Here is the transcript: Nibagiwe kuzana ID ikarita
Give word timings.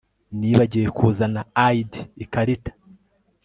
Nibagiwe 0.39 0.87
kuzana 0.97 1.41
ID 1.71 1.91
ikarita 2.23 2.71